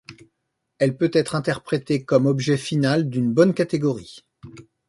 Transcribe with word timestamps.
Elle 0.79 0.97
peut 0.97 1.11
être 1.13 1.35
interprétée 1.35 2.03
comme 2.03 2.25
objet 2.25 2.57
final 2.57 3.07
d'une 3.07 3.31
bonne 3.31 3.53
catégorie. 3.53 4.25